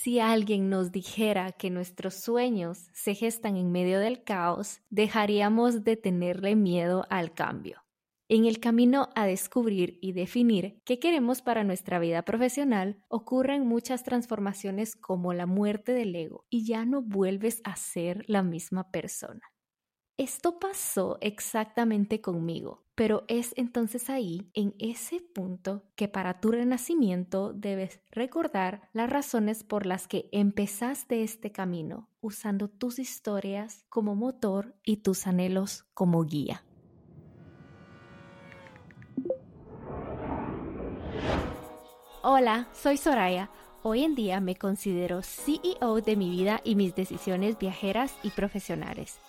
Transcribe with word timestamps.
Si 0.00 0.20
alguien 0.20 0.70
nos 0.70 0.92
dijera 0.92 1.50
que 1.50 1.70
nuestros 1.70 2.14
sueños 2.14 2.88
se 2.92 3.16
gestan 3.16 3.56
en 3.56 3.72
medio 3.72 3.98
del 3.98 4.22
caos, 4.22 4.80
dejaríamos 4.90 5.82
de 5.82 5.96
tenerle 5.96 6.54
miedo 6.54 7.04
al 7.10 7.34
cambio. 7.34 7.82
En 8.28 8.44
el 8.44 8.60
camino 8.60 9.08
a 9.16 9.26
descubrir 9.26 9.98
y 10.00 10.12
definir 10.12 10.80
qué 10.84 11.00
queremos 11.00 11.42
para 11.42 11.64
nuestra 11.64 11.98
vida 11.98 12.22
profesional, 12.22 13.02
ocurren 13.08 13.66
muchas 13.66 14.04
transformaciones 14.04 14.94
como 14.94 15.32
la 15.32 15.46
muerte 15.46 15.94
del 15.94 16.14
ego 16.14 16.46
y 16.48 16.64
ya 16.64 16.84
no 16.84 17.02
vuelves 17.02 17.60
a 17.64 17.74
ser 17.74 18.22
la 18.28 18.44
misma 18.44 18.92
persona. 18.92 19.42
Esto 20.16 20.60
pasó 20.60 21.18
exactamente 21.20 22.20
conmigo, 22.20 22.84
pero 22.98 23.22
es 23.28 23.54
entonces 23.56 24.10
ahí, 24.10 24.50
en 24.54 24.74
ese 24.80 25.20
punto, 25.20 25.84
que 25.94 26.08
para 26.08 26.40
tu 26.40 26.50
renacimiento 26.50 27.52
debes 27.52 28.00
recordar 28.10 28.90
las 28.92 29.08
razones 29.08 29.62
por 29.62 29.86
las 29.86 30.08
que 30.08 30.28
empezaste 30.32 31.22
este 31.22 31.52
camino, 31.52 32.08
usando 32.20 32.66
tus 32.66 32.98
historias 32.98 33.84
como 33.88 34.16
motor 34.16 34.74
y 34.82 34.96
tus 34.96 35.28
anhelos 35.28 35.84
como 35.94 36.24
guía. 36.24 36.64
Hola, 42.24 42.66
soy 42.72 42.96
Soraya. 42.96 43.48
Hoy 43.84 44.02
en 44.02 44.16
día 44.16 44.40
me 44.40 44.56
considero 44.56 45.22
CEO 45.22 46.00
de 46.00 46.16
mi 46.16 46.30
vida 46.30 46.60
y 46.64 46.74
mis 46.74 46.96
decisiones 46.96 47.60
viajeras 47.60 48.12
y 48.24 48.30
profesionales. 48.30 49.20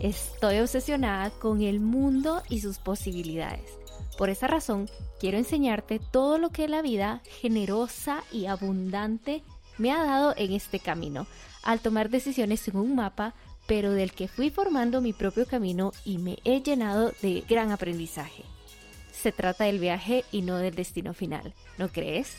Estoy 0.00 0.60
obsesionada 0.60 1.28
con 1.28 1.60
el 1.60 1.78
mundo 1.78 2.42
y 2.48 2.60
sus 2.60 2.78
posibilidades. 2.78 3.78
Por 4.16 4.30
esa 4.30 4.46
razón, 4.46 4.88
quiero 5.20 5.36
enseñarte 5.36 6.00
todo 6.10 6.38
lo 6.38 6.48
que 6.48 6.68
la 6.68 6.80
vida 6.80 7.20
generosa 7.40 8.24
y 8.32 8.46
abundante 8.46 9.42
me 9.76 9.92
ha 9.92 10.02
dado 10.02 10.32
en 10.38 10.52
este 10.52 10.78
camino, 10.80 11.26
al 11.62 11.80
tomar 11.80 12.08
decisiones 12.08 12.66
en 12.68 12.78
un 12.78 12.94
mapa, 12.94 13.34
pero 13.66 13.92
del 13.92 14.12
que 14.12 14.26
fui 14.26 14.48
formando 14.48 15.02
mi 15.02 15.12
propio 15.12 15.46
camino 15.46 15.92
y 16.02 16.16
me 16.16 16.38
he 16.44 16.62
llenado 16.62 17.12
de 17.20 17.44
gran 17.46 17.70
aprendizaje. 17.70 18.44
Se 19.12 19.32
trata 19.32 19.64
del 19.64 19.80
viaje 19.80 20.24
y 20.32 20.40
no 20.40 20.56
del 20.56 20.74
destino 20.74 21.12
final, 21.12 21.52
¿no 21.76 21.88
crees? 21.88 22.36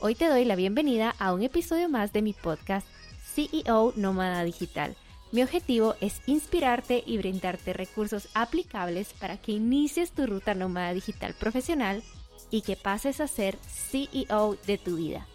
Hoy 0.00 0.16
te 0.16 0.26
doy 0.26 0.44
la 0.44 0.56
bienvenida 0.56 1.14
a 1.20 1.34
un 1.34 1.42
episodio 1.42 1.88
más 1.88 2.12
de 2.12 2.22
mi 2.22 2.32
podcast 2.32 2.88
CEO 3.32 3.92
Nómada 3.94 4.42
Digital 4.42 4.96
mi 5.34 5.42
objetivo 5.42 5.96
es 6.00 6.22
inspirarte 6.26 7.02
y 7.04 7.18
brindarte 7.18 7.72
recursos 7.72 8.28
aplicables 8.34 9.12
para 9.14 9.36
que 9.36 9.50
inicies 9.50 10.12
tu 10.12 10.28
ruta 10.28 10.54
nómada 10.54 10.94
digital 10.94 11.34
profesional 11.34 12.04
y 12.52 12.62
que 12.62 12.76
pases 12.76 13.20
a 13.20 13.26
ser 13.26 13.56
CEO 13.66 14.56
de 14.64 14.78
tu 14.78 14.94
vida. 14.94 15.26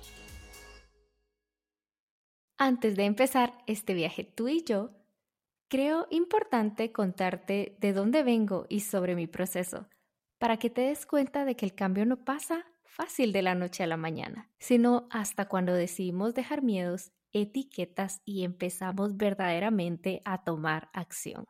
Antes 2.57 2.95
de 2.95 3.03
empezar 3.03 3.51
este 3.67 3.93
viaje 3.93 4.23
tú 4.23 4.47
y 4.47 4.63
yo, 4.63 4.91
creo 5.67 6.07
importante 6.11 6.93
contarte 6.93 7.75
de 7.81 7.91
dónde 7.91 8.23
vengo 8.23 8.67
y 8.69 8.79
sobre 8.79 9.15
mi 9.15 9.27
proceso, 9.27 9.89
para 10.37 10.55
que 10.55 10.69
te 10.69 10.79
des 10.79 11.05
cuenta 11.05 11.43
de 11.43 11.57
que 11.57 11.65
el 11.65 11.75
cambio 11.75 12.05
no 12.05 12.23
pasa 12.23 12.65
fácil 12.85 13.33
de 13.33 13.41
la 13.41 13.53
noche 13.53 13.83
a 13.83 13.87
la 13.87 13.97
mañana, 13.97 14.49
sino 14.59 15.09
hasta 15.11 15.49
cuando 15.49 15.73
decidimos 15.73 16.35
dejar 16.35 16.61
miedos 16.61 17.11
etiquetas 17.33 18.21
y 18.25 18.43
empezamos 18.43 19.17
verdaderamente 19.17 20.21
a 20.25 20.43
tomar 20.43 20.89
acción. 20.93 21.45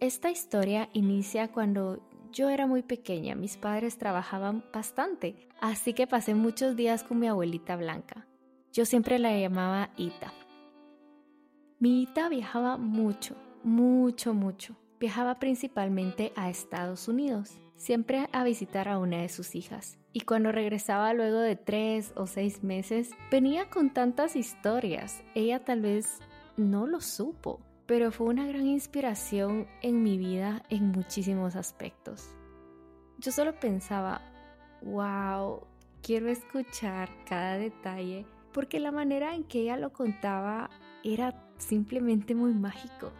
Esta 0.00 0.30
historia 0.30 0.88
inicia 0.92 1.52
cuando 1.52 2.02
yo 2.32 2.48
era 2.48 2.66
muy 2.66 2.82
pequeña, 2.82 3.34
mis 3.34 3.56
padres 3.56 3.98
trabajaban 3.98 4.64
bastante, 4.72 5.48
así 5.60 5.92
que 5.92 6.06
pasé 6.06 6.34
muchos 6.34 6.76
días 6.76 7.02
con 7.02 7.18
mi 7.18 7.26
abuelita 7.26 7.76
Blanca. 7.76 8.26
Yo 8.72 8.84
siempre 8.84 9.18
la 9.18 9.36
llamaba 9.36 9.90
Ita. 9.96 10.32
Mi 11.80 12.02
Ita 12.02 12.28
viajaba 12.28 12.76
mucho, 12.76 13.36
mucho, 13.64 14.32
mucho. 14.32 14.76
Viajaba 15.00 15.38
principalmente 15.38 16.32
a 16.36 16.50
Estados 16.50 17.08
Unidos, 17.08 17.58
siempre 17.80 18.28
a 18.32 18.44
visitar 18.44 18.88
a 18.88 18.98
una 18.98 19.22
de 19.22 19.30
sus 19.30 19.54
hijas 19.54 19.96
y 20.12 20.20
cuando 20.20 20.52
regresaba 20.52 21.14
luego 21.14 21.38
de 21.38 21.56
tres 21.56 22.12
o 22.14 22.26
seis 22.26 22.62
meses, 22.62 23.10
venía 23.30 23.70
con 23.70 23.90
tantas 23.90 24.36
historias. 24.36 25.22
Ella 25.34 25.64
tal 25.64 25.80
vez 25.80 26.18
no 26.58 26.86
lo 26.86 27.00
supo, 27.00 27.60
pero 27.86 28.12
fue 28.12 28.26
una 28.26 28.46
gran 28.46 28.66
inspiración 28.66 29.66
en 29.80 30.02
mi 30.02 30.18
vida 30.18 30.62
en 30.68 30.88
muchísimos 30.88 31.56
aspectos. 31.56 32.34
Yo 33.18 33.32
solo 33.32 33.58
pensaba, 33.58 34.20
wow, 34.82 35.62
quiero 36.02 36.28
escuchar 36.28 37.08
cada 37.24 37.56
detalle 37.56 38.26
porque 38.52 38.78
la 38.78 38.92
manera 38.92 39.34
en 39.34 39.44
que 39.44 39.60
ella 39.62 39.78
lo 39.78 39.92
contaba 39.92 40.68
era 41.02 41.50
simplemente 41.56 42.34
muy 42.34 42.52
mágico. 42.52 43.10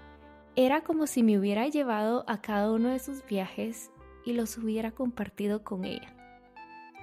Era 0.54 0.82
como 0.82 1.06
si 1.06 1.22
me 1.22 1.38
hubiera 1.38 1.66
llevado 1.69 2.25
a 2.26 2.43
cada 2.43 2.70
uno 2.72 2.91
de 2.91 2.99
sus 2.99 3.25
viajes 3.25 3.91
los 4.32 4.58
hubiera 4.58 4.91
compartido 4.91 5.64
con 5.64 5.84
ella. 5.84 6.14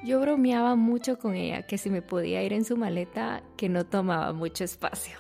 Yo 0.04 0.20
bromeaba 0.20 0.76
mucho 0.76 1.18
con 1.18 1.36
ella 1.36 1.66
que 1.66 1.78
si 1.78 1.90
me 1.90 2.02
podía 2.02 2.44
ir 2.44 2.54
en 2.54 2.66
su 2.66 2.78
maleta 2.78 3.42
que 3.58 3.68
no 3.68 3.86
tomaba 3.86 4.32
mucho 4.34 4.64
espacio. 4.64 5.18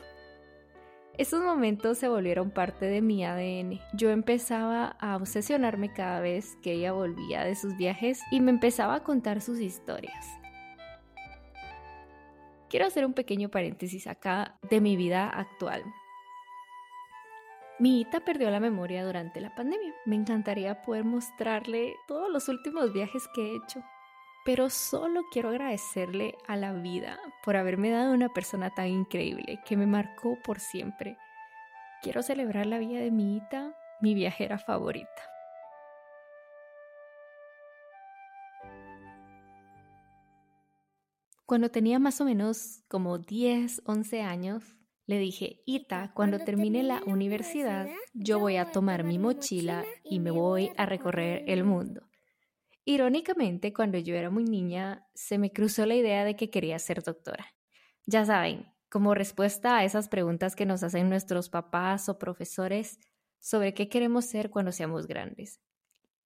Esos 1.17 1.44
momentos 1.44 1.97
se 1.97 2.07
volvieron 2.07 2.51
parte 2.51 2.85
de 2.85 3.01
mi 3.01 3.25
ADN. 3.25 3.79
Yo 3.94 4.12
empezaba 4.12 4.96
a 5.00 5.16
obsesionarme 5.16 5.91
cada 5.91 6.19
vez 6.19 6.56
que 6.62 6.73
ella 6.73 6.91
volvía 6.91 7.44
de 7.44 7.56
sus 7.56 7.75
viajes 7.75 8.22
y 8.29 8.40
me 8.40 8.51
empezaba 8.51 8.96
a 8.96 9.03
contar 9.03 9.41
sus 9.41 9.59
historias. 9.59 10.28
Quiero 12.69 12.85
hacer 12.85 13.03
un 13.03 13.13
pequeño 13.13 13.50
paréntesis 13.50 14.06
acá 14.06 14.59
de 14.69 14.79
mi 14.79 14.96
vida 14.96 15.28
actual. 15.28 15.84
Mi 17.80 18.02
Ita 18.02 18.22
perdió 18.22 18.50
la 18.50 18.60
memoria 18.60 19.06
durante 19.06 19.40
la 19.40 19.54
pandemia. 19.54 19.94
Me 20.06 20.16
encantaría 20.16 20.82
poder 20.82 21.04
mostrarle 21.06 21.96
todos 22.08 22.30
los 22.32 22.50
últimos 22.50 22.92
viajes 22.92 23.28
que 23.34 23.42
he 23.42 23.56
hecho 23.56 23.84
pero 24.48 24.70
solo 24.70 25.24
quiero 25.30 25.50
agradecerle 25.50 26.38
a 26.48 26.56
la 26.56 26.72
vida 26.72 27.20
por 27.44 27.58
haberme 27.58 27.90
dado 27.90 28.14
una 28.14 28.30
persona 28.30 28.74
tan 28.74 28.88
increíble 28.88 29.60
que 29.66 29.76
me 29.76 29.86
marcó 29.86 30.38
por 30.42 30.62
siempre. 30.62 31.18
Quiero 32.02 32.24
celebrar 32.24 32.66
la 32.66 32.78
vida 32.78 33.02
de 33.02 33.12
mi 33.12 33.36
Ita, 33.36 33.76
mi 34.00 34.16
viajera 34.16 34.58
favorita. 34.58 35.22
Cuando 41.46 41.70
tenía 41.70 42.00
más 42.00 42.22
o 42.22 42.24
menos 42.24 42.86
como 42.88 43.18
10, 43.18 43.82
11 43.86 44.22
años, 44.22 44.77
le 45.07 45.18
dije, 45.18 45.63
Ita, 45.66 46.12
cuando 46.13 46.38
termine 46.40 46.84
la 46.84 47.01
universidad, 47.06 47.88
yo 48.13 48.40
voy 48.40 48.57
a 48.57 48.72
tomar 48.72 49.06
mi 49.06 49.18
mochila 49.18 49.85
y 50.03 50.19
me 50.19 50.31
voy 50.31 50.72
a 50.75 50.85
recorrer 50.85 51.45
el 51.47 51.63
mundo. 51.63 52.01
Irónicamente, 52.84 53.73
cuando 53.73 53.97
yo 53.97 54.16
era 54.16 54.29
muy 54.29 54.44
niña, 54.44 55.07
se 55.13 55.38
me 55.38 55.51
cruzó 55.51 55.85
la 55.85 55.96
idea 55.96 56.25
de 56.25 56.35
que 56.35 56.50
quería 56.50 56.78
ser 56.78 57.03
doctora. 57.03 57.53
Ya 58.06 58.25
saben, 58.25 58.67
como 58.90 59.13
respuesta 59.13 59.78
a 59.78 59.85
esas 59.85 60.09
preguntas 60.09 60.56
que 60.56 60.66
nos 60.66 60.84
hacen 60.84 61.09
nuestros 61.09 61.50
papás 61.50 62.09
o 62.09 62.19
profesores 62.19 63.00
sobre 63.40 63.73
qué 63.73 63.88
queremos 63.88 64.25
ser 64.25 64.50
cuando 64.50 64.73
seamos 64.73 65.07
grandes. 65.07 65.62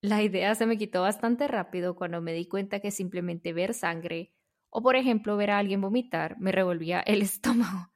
La 0.02 0.24
idea 0.24 0.56
se 0.56 0.66
me 0.66 0.80
quitó 0.80 1.04
bastante 1.04 1.48
rápido 1.48 1.96
cuando 1.96 2.20
me 2.22 2.34
di 2.34 2.48
cuenta 2.48 2.80
que 2.80 2.90
simplemente 2.90 3.54
ver 3.54 3.76
sangre 3.76 4.34
o, 4.72 4.82
por 4.82 4.96
ejemplo, 4.96 5.38
ver 5.38 5.52
a 5.52 5.60
alguien 5.60 5.82
vomitar 5.82 6.40
me 6.40 6.52
revolvía 6.52 7.00
el 7.02 7.22
estómago. 7.22 7.92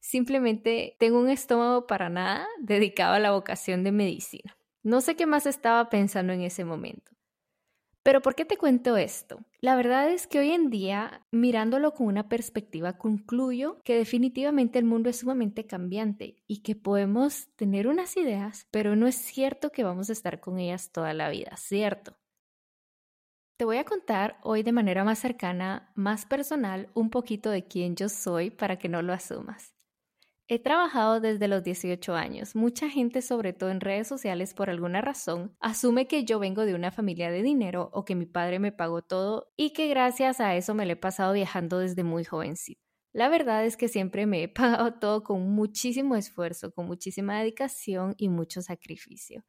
Simplemente 0.00 0.96
tengo 0.98 1.20
un 1.20 1.28
estómago 1.28 1.86
para 1.86 2.08
nada 2.08 2.46
dedicado 2.60 3.14
a 3.14 3.20
la 3.20 3.32
vocación 3.32 3.84
de 3.84 3.92
medicina. 3.92 4.56
No 4.82 5.00
sé 5.00 5.16
qué 5.16 5.26
más 5.26 5.46
estaba 5.46 5.88
pensando 5.90 6.32
en 6.32 6.42
ese 6.42 6.64
momento. 6.64 7.16
Pero 8.06 8.22
¿por 8.22 8.36
qué 8.36 8.44
te 8.44 8.56
cuento 8.56 8.96
esto? 8.96 9.40
La 9.58 9.74
verdad 9.74 10.08
es 10.08 10.28
que 10.28 10.38
hoy 10.38 10.52
en 10.52 10.70
día, 10.70 11.26
mirándolo 11.32 11.92
con 11.92 12.06
una 12.06 12.28
perspectiva, 12.28 12.98
concluyo 12.98 13.80
que 13.82 13.96
definitivamente 13.96 14.78
el 14.78 14.84
mundo 14.84 15.10
es 15.10 15.18
sumamente 15.18 15.66
cambiante 15.66 16.36
y 16.46 16.62
que 16.62 16.76
podemos 16.76 17.48
tener 17.56 17.88
unas 17.88 18.16
ideas, 18.16 18.68
pero 18.70 18.94
no 18.94 19.08
es 19.08 19.16
cierto 19.16 19.72
que 19.72 19.82
vamos 19.82 20.08
a 20.08 20.12
estar 20.12 20.38
con 20.38 20.60
ellas 20.60 20.92
toda 20.92 21.14
la 21.14 21.28
vida, 21.30 21.56
¿cierto? 21.56 22.16
Te 23.56 23.64
voy 23.64 23.78
a 23.78 23.84
contar 23.84 24.38
hoy 24.42 24.62
de 24.62 24.72
manera 24.72 25.02
más 25.02 25.18
cercana, 25.18 25.90
más 25.94 26.26
personal, 26.26 26.90
un 26.92 27.08
poquito 27.08 27.48
de 27.48 27.66
quién 27.66 27.96
yo 27.96 28.10
soy 28.10 28.50
para 28.50 28.76
que 28.76 28.90
no 28.90 29.00
lo 29.00 29.14
asumas. 29.14 29.72
He 30.46 30.58
trabajado 30.58 31.20
desde 31.20 31.48
los 31.48 31.64
18 31.64 32.14
años. 32.14 32.54
Mucha 32.54 32.90
gente, 32.90 33.22
sobre 33.22 33.54
todo 33.54 33.70
en 33.70 33.80
redes 33.80 34.08
sociales, 34.08 34.52
por 34.52 34.68
alguna 34.68 35.00
razón, 35.00 35.56
asume 35.58 36.06
que 36.06 36.24
yo 36.26 36.38
vengo 36.38 36.66
de 36.66 36.74
una 36.74 36.90
familia 36.90 37.30
de 37.30 37.42
dinero 37.42 37.88
o 37.94 38.04
que 38.04 38.14
mi 38.14 38.26
padre 38.26 38.58
me 38.58 38.72
pagó 38.72 39.00
todo 39.00 39.50
y 39.56 39.72
que 39.72 39.88
gracias 39.88 40.38
a 40.40 40.54
eso 40.54 40.74
me 40.74 40.84
lo 40.84 40.92
he 40.92 40.96
pasado 40.96 41.32
viajando 41.32 41.78
desde 41.78 42.04
muy 42.04 42.24
jovencito. 42.24 42.82
La 43.14 43.30
verdad 43.30 43.64
es 43.64 43.78
que 43.78 43.88
siempre 43.88 44.26
me 44.26 44.42
he 44.42 44.48
pagado 44.50 44.92
todo 45.00 45.22
con 45.22 45.50
muchísimo 45.50 46.14
esfuerzo, 46.14 46.72
con 46.72 46.86
muchísima 46.86 47.38
dedicación 47.38 48.14
y 48.18 48.28
mucho 48.28 48.60
sacrificio. 48.60 49.44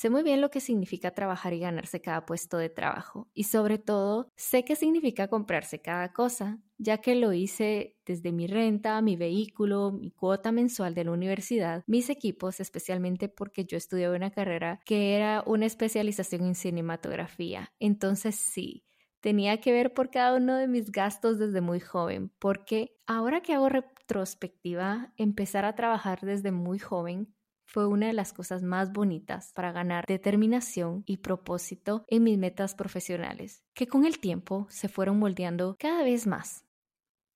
Sé 0.00 0.08
muy 0.08 0.22
bien 0.22 0.40
lo 0.40 0.48
que 0.48 0.60
significa 0.60 1.10
trabajar 1.10 1.52
y 1.52 1.58
ganarse 1.58 2.00
cada 2.00 2.24
puesto 2.24 2.56
de 2.56 2.70
trabajo 2.70 3.28
y 3.34 3.44
sobre 3.44 3.76
todo 3.76 4.30
sé 4.34 4.64
qué 4.64 4.74
significa 4.74 5.28
comprarse 5.28 5.82
cada 5.82 6.14
cosa, 6.14 6.58
ya 6.78 7.02
que 7.02 7.14
lo 7.14 7.34
hice 7.34 7.98
desde 8.06 8.32
mi 8.32 8.46
renta, 8.46 9.02
mi 9.02 9.16
vehículo, 9.16 9.92
mi 9.92 10.10
cuota 10.10 10.52
mensual 10.52 10.94
de 10.94 11.04
la 11.04 11.10
universidad, 11.10 11.84
mis 11.86 12.08
equipos, 12.08 12.60
especialmente 12.60 13.28
porque 13.28 13.66
yo 13.66 13.76
estudié 13.76 14.08
una 14.08 14.30
carrera 14.30 14.80
que 14.86 15.16
era 15.16 15.44
una 15.46 15.66
especialización 15.66 16.46
en 16.46 16.54
cinematografía. 16.54 17.70
Entonces 17.78 18.36
sí, 18.36 18.86
tenía 19.20 19.60
que 19.60 19.70
ver 19.70 19.92
por 19.92 20.08
cada 20.08 20.34
uno 20.34 20.56
de 20.56 20.66
mis 20.66 20.90
gastos 20.92 21.38
desde 21.38 21.60
muy 21.60 21.78
joven, 21.78 22.32
porque 22.38 22.96
ahora 23.06 23.42
que 23.42 23.52
hago 23.52 23.68
retrospectiva, 23.68 25.12
empezar 25.18 25.66
a 25.66 25.74
trabajar 25.74 26.22
desde 26.22 26.52
muy 26.52 26.78
joven 26.78 27.34
fue 27.70 27.86
una 27.86 28.08
de 28.08 28.12
las 28.12 28.32
cosas 28.32 28.64
más 28.64 28.92
bonitas 28.92 29.52
para 29.54 29.70
ganar 29.70 30.04
determinación 30.06 31.04
y 31.06 31.18
propósito 31.18 32.04
en 32.08 32.24
mis 32.24 32.36
metas 32.36 32.74
profesionales, 32.74 33.62
que 33.74 33.86
con 33.86 34.04
el 34.04 34.18
tiempo 34.18 34.66
se 34.70 34.88
fueron 34.88 35.20
moldeando 35.20 35.76
cada 35.78 36.02
vez 36.02 36.26
más. 36.26 36.64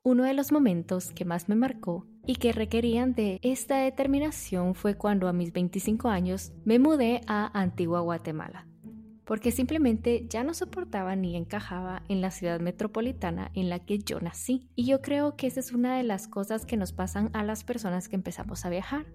Uno 0.02 0.24
de 0.24 0.34
los 0.34 0.50
momentos 0.50 1.12
que 1.12 1.24
más 1.24 1.48
me 1.48 1.54
marcó 1.54 2.08
y 2.26 2.34
que 2.34 2.52
requerían 2.52 3.14
de 3.14 3.38
esta 3.42 3.76
determinación 3.76 4.74
fue 4.74 4.96
cuando 4.96 5.28
a 5.28 5.32
mis 5.32 5.52
25 5.52 6.08
años 6.08 6.52
me 6.64 6.80
mudé 6.80 7.20
a 7.28 7.56
Antigua 7.58 8.00
Guatemala, 8.00 8.66
porque 9.24 9.52
simplemente 9.52 10.26
ya 10.28 10.42
no 10.42 10.52
soportaba 10.52 11.14
ni 11.14 11.36
encajaba 11.36 12.02
en 12.08 12.20
la 12.20 12.32
ciudad 12.32 12.58
metropolitana 12.58 13.52
en 13.54 13.68
la 13.68 13.78
que 13.78 14.00
yo 14.00 14.18
nací. 14.18 14.68
Y 14.74 14.84
yo 14.84 15.00
creo 15.00 15.36
que 15.36 15.46
esa 15.46 15.60
es 15.60 15.70
una 15.70 15.96
de 15.96 16.02
las 16.02 16.26
cosas 16.26 16.66
que 16.66 16.76
nos 16.76 16.92
pasan 16.92 17.30
a 17.34 17.44
las 17.44 17.62
personas 17.62 18.08
que 18.08 18.16
empezamos 18.16 18.66
a 18.66 18.70
viajar 18.70 19.06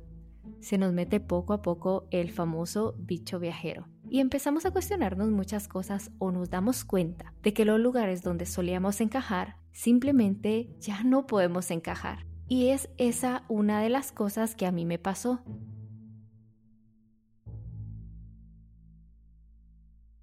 se 0.61 0.77
nos 0.77 0.93
mete 0.93 1.19
poco 1.19 1.53
a 1.53 1.61
poco 1.61 2.07
el 2.11 2.31
famoso 2.31 2.95
bicho 2.97 3.39
viajero. 3.39 3.87
Y 4.09 4.19
empezamos 4.19 4.65
a 4.65 4.71
cuestionarnos 4.71 5.29
muchas 5.29 5.67
cosas 5.67 6.11
o 6.19 6.31
nos 6.31 6.49
damos 6.49 6.83
cuenta 6.83 7.33
de 7.43 7.53
que 7.53 7.65
los 7.65 7.79
lugares 7.79 8.21
donde 8.21 8.45
solíamos 8.45 9.01
encajar 9.01 9.57
simplemente 9.71 10.69
ya 10.79 11.03
no 11.03 11.27
podemos 11.27 11.71
encajar. 11.71 12.25
Y 12.47 12.69
es 12.69 12.89
esa 12.97 13.45
una 13.47 13.81
de 13.81 13.89
las 13.89 14.11
cosas 14.11 14.55
que 14.55 14.65
a 14.65 14.71
mí 14.71 14.85
me 14.85 14.97
pasó. 14.97 15.43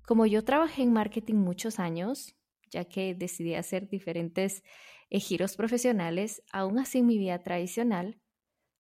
Como 0.07 0.27
yo 0.27 0.45
trabajé 0.45 0.83
en 0.83 0.93
marketing 0.93 1.37
muchos 1.37 1.79
años, 1.79 2.37
ya 2.71 2.85
que 2.85 3.15
decidí 3.15 3.55
hacer 3.55 3.89
diferentes 3.89 4.63
eh, 5.11 5.21
giros 5.21 5.57
profesionales, 5.57 6.43
aún 6.53 6.79
así 6.79 6.99
en 6.99 7.07
mi 7.07 7.19
vida 7.19 7.43
tradicional, 7.43 8.21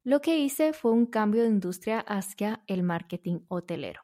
lo 0.06 0.20
que 0.20 0.38
hice 0.38 0.72
fue 0.72 0.92
un 0.92 1.04
cambio 1.04 1.42
de 1.42 1.48
industria 1.48 1.98
hacia 1.98 2.62
el 2.68 2.84
marketing 2.84 3.40
hotelero. 3.48 4.02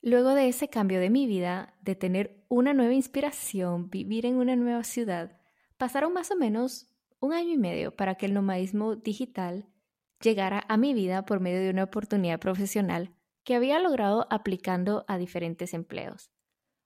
Luego 0.00 0.32
de 0.34 0.46
ese 0.46 0.68
cambio 0.68 1.00
de 1.00 1.10
mi 1.10 1.26
vida, 1.26 1.74
de 1.80 1.96
tener 1.96 2.44
una 2.46 2.72
nueva 2.72 2.94
inspiración, 2.94 3.90
vivir 3.90 4.26
en 4.26 4.36
una 4.36 4.54
nueva 4.54 4.84
ciudad, 4.84 5.40
pasaron 5.76 6.12
más 6.12 6.30
o 6.30 6.36
menos 6.36 6.94
un 7.18 7.32
año 7.32 7.50
y 7.50 7.58
medio 7.58 7.96
para 7.96 8.14
que 8.14 8.26
el 8.26 8.34
nomadismo 8.34 8.94
digital 8.94 9.68
llegara 10.20 10.64
a 10.68 10.76
mi 10.76 10.94
vida 10.94 11.26
por 11.26 11.40
medio 11.40 11.62
de 11.62 11.70
una 11.70 11.82
oportunidad 11.82 12.38
profesional 12.38 13.12
que 13.42 13.56
había 13.56 13.80
logrado 13.80 14.28
aplicando 14.30 15.04
a 15.08 15.18
diferentes 15.18 15.74
empleos. 15.74 16.30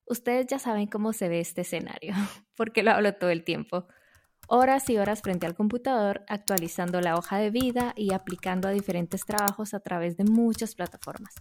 Ustedes 0.06 0.46
ya 0.46 0.58
saben 0.58 0.86
cómo 0.86 1.12
se 1.12 1.28
ve 1.28 1.40
este 1.40 1.60
escenario, 1.60 2.14
porque 2.56 2.82
lo 2.82 2.92
hablo 2.92 3.12
todo 3.12 3.28
el 3.28 3.44
tiempo 3.44 3.88
horas 4.54 4.90
y 4.90 4.98
horas 4.98 5.22
frente 5.22 5.46
al 5.46 5.54
computador, 5.54 6.24
actualizando 6.28 7.00
la 7.00 7.16
hoja 7.16 7.38
de 7.38 7.48
vida 7.48 7.94
y 7.96 8.12
aplicando 8.12 8.68
a 8.68 8.72
diferentes 8.72 9.24
trabajos 9.24 9.72
a 9.72 9.80
través 9.80 10.18
de 10.18 10.24
muchas 10.24 10.74
plataformas. 10.74 11.34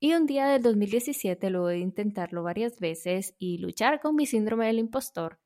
Y 0.00 0.14
un 0.14 0.24
día 0.24 0.46
del 0.46 0.62
2017, 0.62 1.50
luego 1.50 1.66
de 1.66 1.78
intentarlo 1.78 2.42
varias 2.42 2.80
veces 2.80 3.34
y 3.38 3.58
luchar 3.58 4.00
con 4.00 4.16
mi 4.16 4.24
síndrome 4.24 4.66
del 4.66 4.78
impostor, 4.78 5.38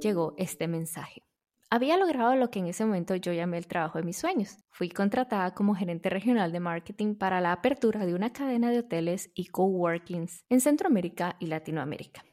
llegó 0.00 0.34
este 0.36 0.66
mensaje. 0.66 1.22
Había 1.70 1.96
logrado 1.96 2.34
lo 2.34 2.50
que 2.50 2.58
en 2.58 2.66
ese 2.66 2.84
momento 2.84 3.14
yo 3.14 3.32
llamé 3.32 3.58
el 3.58 3.68
trabajo 3.68 3.98
de 3.98 4.04
mis 4.04 4.16
sueños. 4.16 4.56
Fui 4.70 4.88
contratada 4.88 5.54
como 5.54 5.76
gerente 5.76 6.10
regional 6.10 6.50
de 6.50 6.58
marketing 6.58 7.14
para 7.14 7.40
la 7.40 7.52
apertura 7.52 8.04
de 8.04 8.14
una 8.14 8.32
cadena 8.32 8.72
de 8.72 8.80
hoteles 8.80 9.30
y 9.32 9.46
coworkings 9.46 10.44
en 10.48 10.60
Centroamérica 10.60 11.36
y 11.38 11.46
Latinoamérica. 11.46 12.27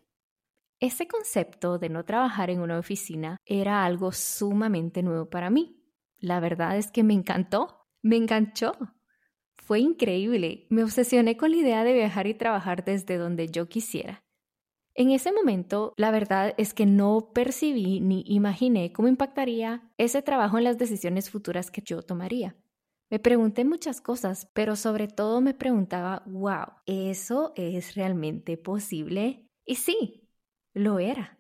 Ese 0.86 1.08
concepto 1.08 1.80
de 1.80 1.90
no 1.90 2.06
trabajar 2.06 2.52
en 2.52 2.62
una 2.62 2.78
oficina 2.78 3.38
era 3.44 3.86
algo 3.86 4.12
sumamente 4.12 5.02
nuevo 5.02 5.32
para 5.32 5.50
mí. 5.50 5.84
La 6.20 6.40
verdad 6.40 6.78
es 6.78 6.92
que 6.92 7.02
me 7.02 7.16
encantó, 7.16 7.88
me 8.04 8.18
enganchó. 8.18 8.74
Fue 9.56 9.80
increíble, 9.80 10.68
me 10.70 10.84
obsesioné 10.84 11.38
con 11.38 11.50
la 11.50 11.58
idea 11.58 11.84
de 11.84 11.94
viajar 11.94 12.28
y 12.28 12.36
trabajar 12.36 12.86
desde 12.86 13.18
donde 13.18 13.48
yo 13.48 13.68
quisiera. 13.68 14.24
En 14.94 15.10
ese 15.10 15.32
momento, 15.32 15.96
la 15.98 16.12
verdad 16.12 16.54
es 16.60 16.76
que 16.76 16.86
no 16.86 17.32
percibí 17.34 18.00
ni 18.00 18.24
imaginé 18.28 18.94
cómo 18.94 19.08
impactaría 19.08 19.92
ese 19.98 20.22
trabajo 20.22 20.60
en 20.60 20.66
las 20.66 20.78
decisiones 20.78 21.32
futuras 21.32 21.72
que 21.72 21.82
yo 21.84 22.04
tomaría. 22.04 22.58
Me 23.10 23.18
pregunté 23.18 23.66
muchas 23.66 24.02
cosas, 24.02 24.52
pero 24.54 24.76
sobre 24.76 25.08
todo 25.08 25.42
me 25.42 25.56
preguntaba, 25.56 26.22
wow, 26.28 26.76
¿eso 26.86 27.54
es 27.56 27.96
realmente 27.96 28.56
posible? 28.56 29.50
Y 29.66 29.76
sí, 29.78 30.25
lo 30.76 31.00
era. 31.00 31.40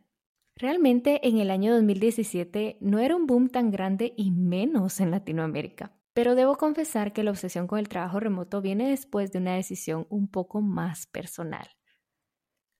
Realmente 0.55 1.27
en 1.27 1.37
el 1.37 1.51
año 1.51 1.73
2017 1.75 2.77
no 2.79 2.99
era 2.99 3.15
un 3.15 3.27
boom 3.27 3.49
tan 3.49 3.69
grande 3.69 4.13
y 4.17 4.31
menos 4.31 4.99
en 5.01 5.11
Latinoamérica. 5.11 5.91
Pero 6.13 6.33
debo 6.33 6.55
confesar 6.55 7.11
que 7.11 7.23
la 7.23 7.31
obsesión 7.31 7.67
con 7.67 7.77
el 7.77 7.89
trabajo 7.89 8.21
remoto 8.21 8.61
viene 8.61 8.89
después 8.89 9.33
de 9.33 9.39
una 9.39 9.55
decisión 9.55 10.07
un 10.09 10.29
poco 10.29 10.61
más 10.61 11.07
personal. 11.07 11.67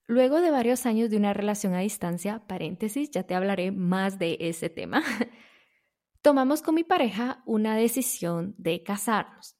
Luego 0.08 0.40
de 0.40 0.52
varios 0.52 0.86
años 0.86 1.10
de 1.10 1.18
una 1.18 1.34
relación 1.34 1.74
a 1.74 1.80
distancia, 1.80 2.48
paréntesis, 2.48 3.12
ya 3.12 3.24
te 3.24 3.36
hablaré 3.36 3.72
más 3.72 4.20
de 4.20 4.38
ese 4.40 4.70
tema, 4.70 5.04
tomamos 6.22 6.62
con 6.62 6.76
mi 6.76 6.84
pareja 6.84 7.44
una 7.46 7.76
decisión 7.76 8.56
de 8.58 8.84
casarnos. 8.84 9.55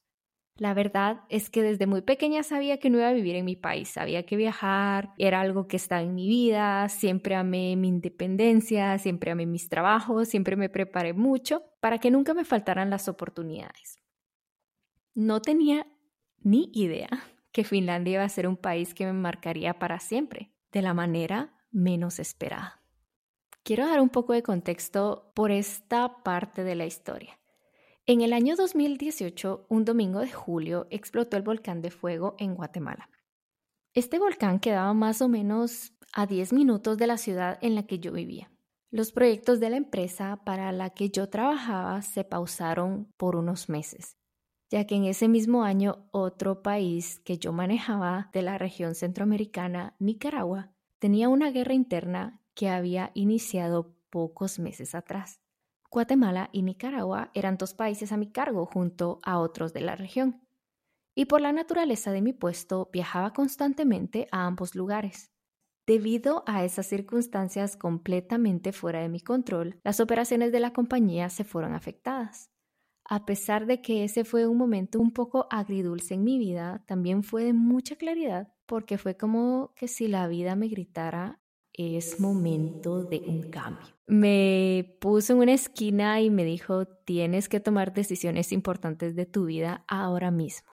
La 0.58 0.74
verdad 0.74 1.24
es 1.28 1.50
que 1.50 1.62
desde 1.62 1.86
muy 1.86 2.02
pequeña 2.02 2.42
sabía 2.42 2.78
que 2.78 2.90
no 2.90 2.98
iba 2.98 3.10
a 3.10 3.14
vivir 3.14 3.36
en 3.36 3.44
mi 3.44 3.58
país, 3.58 3.90
sabía 3.90 4.26
que 4.26 4.38
viajar 4.38 5.14
era 5.18 5.42
algo 5.42 5.68
que 5.68 5.76
estaba 5.76 6.02
en 6.02 6.16
mi 6.16 6.30
vida, 6.30 6.88
siempre 6.88 7.36
amé 7.36 7.76
mi 7.76 7.90
independencia, 7.90 8.98
siempre 8.98 9.32
amé 9.32 9.46
mis 9.46 9.68
trabajos, 9.68 10.30
siempre 10.30 10.56
me 10.56 10.70
preparé 10.70 11.12
mucho 11.12 11.64
para 11.82 11.98
que 11.98 12.10
nunca 12.10 12.34
me 12.34 12.46
faltaran 12.46 12.90
las 12.90 13.10
oportunidades. 13.10 14.00
No 15.14 15.42
tenía 15.42 15.88
ni 16.40 16.70
idea 16.74 17.10
que 17.52 17.66
Finlandia 17.66 18.14
iba 18.14 18.24
a 18.24 18.30
ser 18.30 18.48
un 18.48 18.56
país 18.56 18.94
que 18.94 19.06
me 19.06 19.14
marcaría 19.14 19.78
para 19.78 20.00
siempre, 20.00 20.54
de 20.72 20.82
la 20.82 20.94
manera 20.94 21.54
menos 21.72 22.18
esperada. 22.20 22.82
Quiero 23.64 23.88
dar 23.88 24.00
un 24.00 24.10
poco 24.10 24.32
de 24.32 24.44
contexto 24.44 25.32
por 25.36 25.52
esta 25.52 26.24
parte 26.24 26.64
de 26.64 26.76
la 26.76 26.86
historia. 26.86 27.40
En 28.08 28.22
el 28.22 28.34
año 28.34 28.56
2018, 28.56 29.66
un 29.68 29.84
domingo 29.84 30.20
de 30.20 30.32
julio, 30.32 30.86
explotó 30.92 31.38
el 31.38 31.42
volcán 31.42 31.82
de 31.82 31.90
fuego 31.90 32.36
en 32.38 32.54
Guatemala. 32.54 33.10
Este 33.96 34.20
volcán 34.20 34.60
quedaba 34.60 34.94
más 34.94 35.24
o 35.24 35.28
menos 35.28 35.92
a 36.14 36.28
10 36.28 36.54
minutos 36.54 37.00
de 37.00 37.08
la 37.08 37.18
ciudad 37.18 37.58
en 37.62 37.74
la 37.74 37.88
que 37.88 37.98
yo 37.98 38.12
vivía. 38.12 38.52
Los 38.92 39.12
proyectos 39.12 39.60
de 39.60 39.72
la 39.72 39.78
empresa 39.78 40.44
para 40.46 40.72
la 40.72 40.92
que 40.92 41.10
yo 41.10 41.30
trabajaba 41.30 42.04
se 42.04 42.24
pausaron 42.24 43.12
por 43.18 43.36
unos 43.36 43.70
meses, 43.70 44.20
ya 44.70 44.86
que 44.86 44.94
en 44.94 45.06
ese 45.06 45.28
mismo 45.28 45.64
año 45.64 46.08
otro 46.12 46.62
país 46.62 47.20
que 47.26 47.40
yo 47.40 47.54
manejaba 47.54 48.30
de 48.34 48.44
la 48.44 48.60
región 48.60 48.94
centroamericana, 48.94 49.96
Nicaragua, 49.98 50.72
tenía 51.00 51.28
una 51.28 51.50
guerra 51.50 51.74
interna 51.74 52.40
que 52.54 52.70
había 52.70 53.10
iniciado 53.16 53.96
pocos 54.12 54.60
meses 54.60 54.94
atrás. 54.94 55.42
Guatemala 55.92 56.50
y 56.52 56.62
Nicaragua 56.62 57.32
eran 57.34 57.58
dos 57.58 57.74
países 57.74 58.12
a 58.12 58.18
mi 58.18 58.32
cargo 58.32 58.66
junto 58.66 59.20
a 59.24 59.40
otros 59.40 59.74
de 59.74 59.82
la 59.82 59.96
región. 59.96 60.42
Y 61.16 61.26
por 61.26 61.42
la 61.42 61.54
naturaleza 61.54 62.12
de 62.12 62.22
mi 62.22 62.34
puesto 62.34 62.90
viajaba 62.92 63.34
constantemente 63.34 64.28
a 64.32 64.46
ambos 64.46 64.76
lugares. 64.76 65.32
Debido 65.88 66.44
a 66.48 66.66
esas 66.66 66.88
circunstancias 66.88 67.78
completamente 67.78 68.72
fuera 68.72 69.02
de 69.02 69.10
mi 69.10 69.22
control, 69.22 69.80
las 69.84 70.00
operaciones 70.00 70.52
de 70.52 70.60
la 70.60 70.74
compañía 70.74 71.30
se 71.30 71.44
fueron 71.44 71.74
afectadas. 71.74 72.52
A 73.08 73.26
pesar 73.26 73.68
de 73.68 73.82
que 73.82 74.04
ese 74.04 74.26
fue 74.26 74.48
un 74.48 74.58
momento 74.58 75.00
un 75.00 75.12
poco 75.12 75.48
agridulce 75.52 76.16
en 76.16 76.24
mi 76.24 76.40
vida, 76.40 76.84
también 76.88 77.24
fue 77.24 77.44
de 77.44 77.54
mucha 77.54 77.96
claridad 77.98 78.52
porque 78.66 78.98
fue 78.98 79.16
como 79.16 79.74
que 79.76 79.88
si 79.88 80.08
la 80.08 80.28
vida 80.28 80.56
me 80.56 80.68
gritara 80.68 81.40
es 81.78 82.20
momento 82.20 83.04
de 83.04 83.22
un 83.28 83.50
cambio. 83.50 83.88
Me 84.08 84.98
puso 85.02 85.34
en 85.34 85.40
una 85.40 85.54
esquina 85.54 86.22
y 86.22 86.30
me 86.30 86.46
dijo, 86.46 86.86
tienes 86.86 87.50
que 87.50 87.60
tomar 87.60 87.94
decisiones 87.94 88.52
importantes 88.52 89.16
de 89.16 89.26
tu 89.26 89.46
vida 89.46 89.84
ahora 89.88 90.32
mismo. 90.32 90.72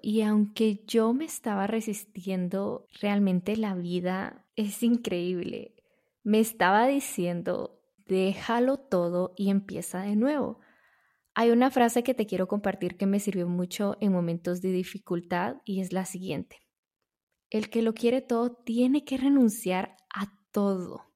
Y 0.00 0.22
aunque 0.22 0.82
yo 0.86 1.12
me 1.12 1.24
estaba 1.24 1.66
resistiendo, 1.66 2.86
realmente 3.00 3.56
la 3.56 3.74
vida 3.74 4.46
es 4.56 4.82
increíble. 4.82 5.76
Me 6.24 6.40
estaba 6.40 6.86
diciendo, 6.88 7.80
déjalo 8.06 8.78
todo 8.78 9.32
y 9.36 9.50
empieza 9.50 10.00
de 10.02 10.16
nuevo. 10.16 10.58
Hay 11.34 11.50
una 11.50 11.70
frase 11.70 12.02
que 12.02 12.14
te 12.14 12.26
quiero 12.26 12.48
compartir 12.48 12.96
que 12.96 13.06
me 13.06 13.20
sirvió 13.20 13.48
mucho 13.48 13.96
en 14.00 14.12
momentos 14.12 14.60
de 14.60 14.72
dificultad 14.72 15.56
y 15.64 15.80
es 15.80 15.92
la 15.92 16.04
siguiente. 16.04 16.58
El 17.48 17.70
que 17.70 17.82
lo 17.82 17.94
quiere 17.94 18.22
todo 18.22 18.54
tiene 18.54 19.04
que 19.04 19.18
renunciar 19.18 19.96
todo. 20.52 21.12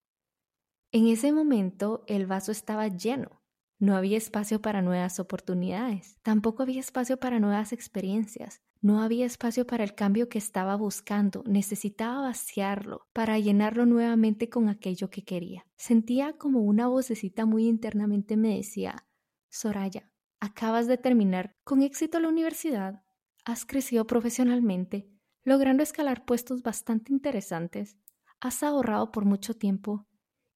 En 0.93 1.07
ese 1.09 1.33
momento 1.33 2.05
el 2.07 2.26
vaso 2.26 2.52
estaba 2.52 2.88
lleno. 2.88 3.43
No 3.78 3.95
había 3.95 4.16
espacio 4.16 4.62
para 4.62 4.81
nuevas 4.81 5.21
oportunidades. 5.21 6.19
Tampoco 6.23 6.62
había 6.62 6.81
espacio 6.81 7.19
para 7.19 7.38
nuevas 7.38 7.73
experiencias. 7.73 8.62
No 8.81 9.02
había 9.02 9.26
espacio 9.26 9.66
para 9.66 9.85
el 9.85 9.95
cambio 9.95 10.28
que 10.31 10.38
estaba 10.38 10.76
buscando. 10.76 11.45
Necesitaba 11.47 12.23
vaciarlo 12.23 13.07
para 13.12 13.38
llenarlo 13.38 13.85
nuevamente 13.85 14.49
con 14.49 14.69
aquello 14.69 15.11
que 15.11 15.25
quería. 15.25 15.66
Sentía 15.76 16.38
como 16.38 16.61
una 16.61 16.88
vocecita 16.88 17.45
muy 17.45 17.66
internamente 17.66 18.37
me 18.37 18.57
decía, 18.57 19.07
Soraya, 19.50 20.11
acabas 20.40 20.87
de 20.87 20.97
terminar 20.97 21.55
con 21.64 21.83
éxito 21.83 22.21
la 22.21 22.28
universidad, 22.28 23.02
has 23.45 23.64
crecido 23.64 24.07
profesionalmente, 24.07 25.11
logrando 25.45 25.83
escalar 25.83 26.25
puestos 26.25 26.62
bastante 26.62 27.12
interesantes, 27.12 27.97
has 28.40 28.62
ahorrado 28.62 29.12
por 29.12 29.25
mucho 29.25 29.55
tiempo 29.55 30.07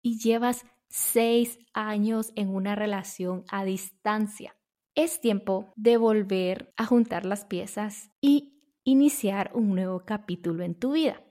y 0.03 0.19
llevas 0.19 0.65
seis 0.89 1.59
años 1.73 2.33
en 2.37 2.55
una 2.55 2.75
relación 2.75 3.45
a 3.51 3.65
distancia. 3.65 4.57
Es 4.95 5.21
tiempo 5.21 5.73
de 5.77 5.97
volver 5.97 6.73
a 6.77 6.87
juntar 6.87 7.25
las 7.25 7.45
piezas 7.45 8.11
y 8.21 8.61
iniciar 8.85 9.51
un 9.55 9.75
nuevo 9.75 10.05
capítulo 10.05 10.65
en 10.65 10.75
tu 10.75 10.93
vida. 10.93 11.23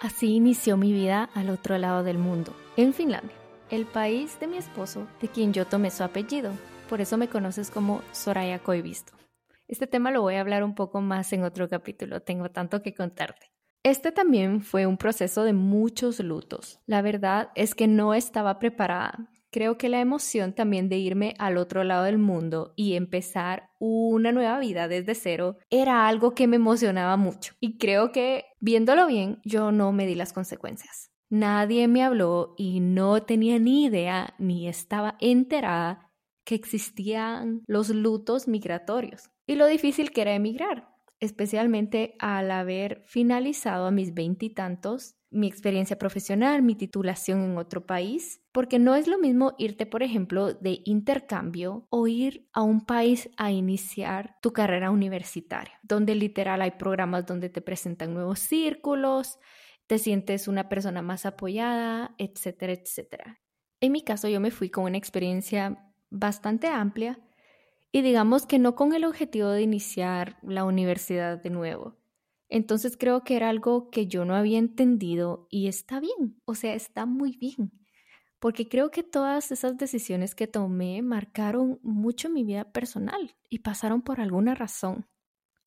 Así 0.00 0.34
inició 0.34 0.76
mi 0.76 0.92
vida 0.92 1.30
al 1.34 1.50
otro 1.50 1.78
lado 1.78 2.02
del 2.02 2.18
mundo, 2.18 2.54
en 2.76 2.92
Finlandia 2.92 3.44
el 3.70 3.86
país 3.86 4.38
de 4.40 4.46
mi 4.46 4.56
esposo, 4.56 5.06
de 5.20 5.28
quien 5.28 5.52
yo 5.52 5.66
tomé 5.66 5.90
su 5.90 6.04
apellido. 6.04 6.52
Por 6.88 7.00
eso 7.00 7.16
me 7.16 7.28
conoces 7.28 7.70
como 7.70 8.02
Soraya 8.12 8.58
Coivisto. 8.58 9.14
Este 9.66 9.86
tema 9.86 10.10
lo 10.10 10.20
voy 10.20 10.34
a 10.34 10.40
hablar 10.40 10.62
un 10.62 10.74
poco 10.74 11.00
más 11.00 11.32
en 11.32 11.44
otro 11.44 11.68
capítulo, 11.68 12.20
tengo 12.20 12.50
tanto 12.50 12.82
que 12.82 12.94
contarte. 12.94 13.53
Este 13.84 14.12
también 14.12 14.62
fue 14.62 14.86
un 14.86 14.96
proceso 14.96 15.44
de 15.44 15.52
muchos 15.52 16.18
lutos. 16.18 16.80
La 16.86 17.02
verdad 17.02 17.50
es 17.54 17.74
que 17.74 17.86
no 17.86 18.14
estaba 18.14 18.58
preparada. 18.58 19.30
Creo 19.50 19.76
que 19.76 19.90
la 19.90 20.00
emoción 20.00 20.54
también 20.54 20.88
de 20.88 20.96
irme 20.96 21.34
al 21.38 21.58
otro 21.58 21.84
lado 21.84 22.04
del 22.04 22.16
mundo 22.16 22.72
y 22.76 22.94
empezar 22.94 23.68
una 23.78 24.32
nueva 24.32 24.58
vida 24.58 24.88
desde 24.88 25.14
cero 25.14 25.58
era 25.68 26.08
algo 26.08 26.32
que 26.34 26.46
me 26.46 26.56
emocionaba 26.56 27.18
mucho. 27.18 27.52
Y 27.60 27.76
creo 27.76 28.10
que, 28.10 28.46
viéndolo 28.58 29.06
bien, 29.06 29.42
yo 29.44 29.70
no 29.70 29.92
me 29.92 30.06
di 30.06 30.14
las 30.14 30.32
consecuencias. 30.32 31.10
Nadie 31.28 31.86
me 31.86 32.02
habló 32.02 32.54
y 32.56 32.80
no 32.80 33.22
tenía 33.22 33.58
ni 33.58 33.84
idea 33.84 34.34
ni 34.38 34.66
estaba 34.66 35.16
enterada 35.20 36.10
que 36.46 36.54
existían 36.54 37.62
los 37.66 37.90
lutos 37.90 38.48
migratorios 38.48 39.30
y 39.46 39.56
lo 39.56 39.66
difícil 39.66 40.10
que 40.10 40.22
era 40.22 40.34
emigrar, 40.34 40.93
especialmente 41.20 42.14
al 42.18 42.50
haber 42.50 43.02
finalizado 43.06 43.86
a 43.86 43.90
mis 43.90 44.14
veintitantos 44.14 45.16
mi 45.34 45.48
experiencia 45.48 45.98
profesional, 45.98 46.62
mi 46.62 46.76
titulación 46.76 47.42
en 47.42 47.58
otro 47.58 47.84
país, 47.84 48.40
porque 48.52 48.78
no 48.78 48.94
es 48.94 49.08
lo 49.08 49.18
mismo 49.18 49.54
irte, 49.58 49.84
por 49.84 50.04
ejemplo, 50.04 50.54
de 50.54 50.80
intercambio 50.84 51.88
o 51.90 52.06
ir 52.06 52.48
a 52.52 52.62
un 52.62 52.86
país 52.86 53.28
a 53.36 53.50
iniciar 53.50 54.36
tu 54.40 54.52
carrera 54.52 54.92
universitaria, 54.92 55.78
donde 55.82 56.14
literal 56.14 56.62
hay 56.62 56.70
programas 56.72 57.26
donde 57.26 57.48
te 57.48 57.60
presentan 57.60 58.14
nuevos 58.14 58.38
círculos, 58.38 59.38
te 59.88 59.98
sientes 59.98 60.46
una 60.46 60.68
persona 60.68 61.02
más 61.02 61.26
apoyada, 61.26 62.14
etcétera, 62.16 62.72
etcétera. 62.72 63.40
En 63.80 63.90
mi 63.90 64.02
caso 64.02 64.28
yo 64.28 64.40
me 64.40 64.52
fui 64.52 64.70
con 64.70 64.84
una 64.84 64.98
experiencia 64.98 65.92
bastante 66.10 66.68
amplia 66.68 67.18
y 67.94 68.02
digamos 68.02 68.44
que 68.44 68.58
no 68.58 68.74
con 68.74 68.92
el 68.92 69.04
objetivo 69.04 69.50
de 69.50 69.62
iniciar 69.62 70.36
la 70.42 70.64
universidad 70.64 71.40
de 71.40 71.48
nuevo. 71.48 71.94
Entonces 72.48 72.96
creo 72.96 73.22
que 73.22 73.36
era 73.36 73.48
algo 73.48 73.88
que 73.90 74.08
yo 74.08 74.24
no 74.24 74.34
había 74.34 74.58
entendido 74.58 75.46
y 75.48 75.68
está 75.68 76.00
bien, 76.00 76.42
o 76.44 76.56
sea, 76.56 76.74
está 76.74 77.06
muy 77.06 77.36
bien, 77.36 77.70
porque 78.40 78.68
creo 78.68 78.90
que 78.90 79.04
todas 79.04 79.52
esas 79.52 79.76
decisiones 79.76 80.34
que 80.34 80.48
tomé 80.48 81.02
marcaron 81.02 81.78
mucho 81.84 82.28
mi 82.28 82.42
vida 82.42 82.64
personal 82.72 83.36
y 83.48 83.60
pasaron 83.60 84.02
por 84.02 84.20
alguna 84.20 84.56
razón. 84.56 85.06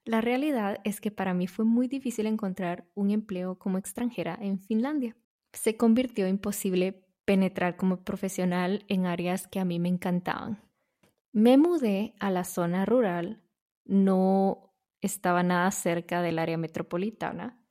La 0.04 0.20
realidad 0.20 0.80
es 0.84 1.00
que 1.00 1.12
para 1.12 1.34
mí 1.34 1.48
fue 1.48 1.64
muy 1.64 1.88
difícil 1.88 2.26
encontrar 2.26 2.90
un 2.94 3.10
empleo 3.10 3.58
como 3.58 3.78
extranjera 3.78 4.38
en 4.42 4.60
Finlandia. 4.60 5.16
Se 5.54 5.78
convirtió 5.78 6.28
imposible 6.28 7.06
penetrar 7.24 7.78
como 7.78 8.04
profesional 8.04 8.84
en 8.90 9.06
áreas 9.06 9.48
que 9.48 9.62
a 9.62 9.66
mí 9.66 9.80
me 9.80 9.88
encantaban. 9.88 10.67
Me 11.34 11.58
mudé 11.58 12.16
a 12.20 12.32
la 12.32 12.44
zona 12.44 12.86
rural, 12.86 13.44
no 13.86 14.74
estaba 15.02 15.44
nada 15.44 15.70
cerca 15.72 16.22
del 16.22 16.40
área 16.40 16.58
metropolitana 16.58 17.64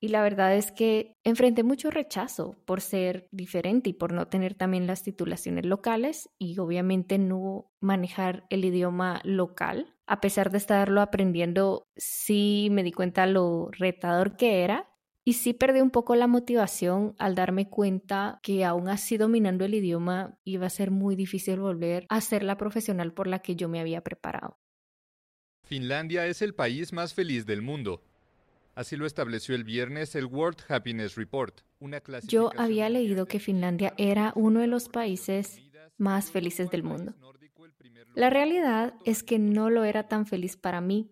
y 0.00 0.08
la 0.08 0.22
verdad 0.22 0.54
es 0.54 0.70
que 0.70 1.16
enfrenté 1.24 1.64
mucho 1.64 1.90
rechazo 1.90 2.56
por 2.64 2.80
ser 2.80 3.28
diferente 3.32 3.90
y 3.90 3.92
por 3.92 4.12
no 4.12 4.28
tener 4.28 4.54
también 4.54 4.86
las 4.86 5.02
titulaciones 5.02 5.66
locales 5.66 6.30
y 6.38 6.58
obviamente 6.58 7.18
no 7.18 7.72
manejar 7.80 8.46
el 8.50 8.64
idioma 8.64 9.20
local 9.24 9.98
a 10.08 10.20
pesar 10.22 10.50
de 10.50 10.56
estarlo 10.56 11.02
aprendiendo, 11.02 11.86
sí 11.96 12.68
me 12.70 12.82
di 12.82 12.92
cuenta 12.92 13.26
lo 13.26 13.68
retador 13.72 14.36
que 14.36 14.64
era 14.64 14.88
y 15.28 15.34
sí 15.34 15.52
perdí 15.52 15.82
un 15.82 15.90
poco 15.90 16.16
la 16.16 16.26
motivación 16.26 17.14
al 17.18 17.34
darme 17.34 17.68
cuenta 17.68 18.40
que 18.42 18.64
aún 18.64 18.88
así 18.88 19.18
dominando 19.18 19.66
el 19.66 19.74
idioma 19.74 20.38
iba 20.42 20.66
a 20.66 20.70
ser 20.70 20.90
muy 20.90 21.16
difícil 21.16 21.60
volver 21.60 22.06
a 22.08 22.22
ser 22.22 22.42
la 22.42 22.56
profesional 22.56 23.12
por 23.12 23.26
la 23.26 23.40
que 23.40 23.54
yo 23.54 23.68
me 23.68 23.78
había 23.78 24.02
preparado. 24.02 24.58
Finlandia 25.64 26.26
es 26.26 26.40
el 26.40 26.54
país 26.54 26.94
más 26.94 27.12
feliz 27.12 27.44
del 27.44 27.60
mundo. 27.60 28.02
Así 28.74 28.96
lo 28.96 29.04
estableció 29.04 29.54
el 29.54 29.64
viernes 29.64 30.14
el 30.14 30.24
World 30.24 30.62
Happiness 30.66 31.14
Report. 31.16 31.60
Una 31.78 32.00
yo 32.22 32.50
había 32.56 32.88
leído 32.88 33.26
que 33.26 33.38
Finlandia 33.38 33.92
era 33.98 34.32
uno 34.34 34.60
de 34.60 34.66
los 34.66 34.88
países 34.88 35.60
más 35.98 36.30
felices 36.30 36.70
del 36.70 36.84
mundo. 36.84 37.12
La 38.14 38.30
realidad 38.30 38.94
es 39.04 39.22
que 39.22 39.38
no 39.38 39.68
lo 39.68 39.84
era 39.84 40.08
tan 40.08 40.24
feliz 40.24 40.56
para 40.56 40.80
mí. 40.80 41.10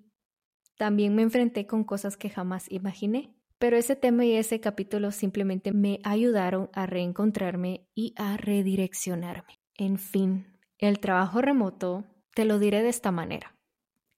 También 0.79 1.15
me 1.15 1.21
enfrenté 1.21 1.67
con 1.67 1.85
cosas 1.85 2.17
que 2.17 2.31
jamás 2.31 2.65
imaginé, 2.73 3.36
pero 3.59 3.77
ese 3.77 3.97
tema 3.97 4.25
y 4.25 4.35
ese 4.35 4.61
capítulo 4.61 5.13
simplemente 5.13 5.73
me 5.73 6.01
ayudaron 6.05 6.69
a 6.73 6.87
reencontrarme 6.87 7.87
y 7.95 8.15
a 8.17 8.37
redireccionarme. 8.37 9.59
En 9.77 9.99
fin, 9.99 10.59
el 10.79 10.99
trabajo 11.01 11.41
remoto, 11.41 12.05
te 12.35 12.45
lo 12.45 12.59
diré 12.59 12.83
de 12.83 12.91
esta 12.91 13.11
manera. 13.11 13.57